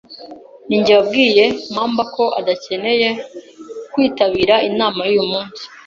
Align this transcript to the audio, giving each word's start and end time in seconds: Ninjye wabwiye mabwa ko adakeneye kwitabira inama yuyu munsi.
Ninjye 0.67 0.93
wabwiye 0.97 1.45
mabwa 1.75 2.03
ko 2.15 2.23
adakeneye 2.39 3.09
kwitabira 3.93 4.55
inama 4.69 5.01
yuyu 5.09 5.25
munsi. 5.31 5.63